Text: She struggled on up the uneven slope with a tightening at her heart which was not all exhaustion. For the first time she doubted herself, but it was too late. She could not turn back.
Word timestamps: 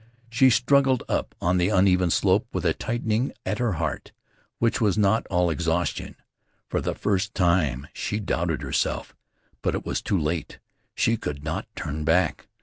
She 0.31 0.49
struggled 0.49 1.03
on 1.07 1.15
up 1.15 1.35
the 1.59 1.69
uneven 1.69 2.09
slope 2.09 2.47
with 2.53 2.65
a 2.65 2.73
tightening 2.73 3.33
at 3.45 3.59
her 3.59 3.73
heart 3.73 4.13
which 4.57 4.81
was 4.81 4.97
not 4.97 5.27
all 5.27 5.51
exhaustion. 5.51 6.15
For 6.67 6.81
the 6.81 6.95
first 6.95 7.35
time 7.35 7.85
she 7.93 8.19
doubted 8.19 8.63
herself, 8.63 9.15
but 9.61 9.75
it 9.75 9.85
was 9.85 10.01
too 10.01 10.17
late. 10.17 10.57
She 10.95 11.17
could 11.17 11.43
not 11.43 11.67
turn 11.75 12.03
back. 12.03 12.47